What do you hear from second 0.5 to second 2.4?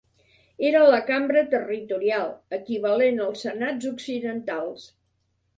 Era la cambra territorial,